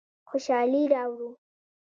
[0.29, 1.29] خوشحالي راوړو.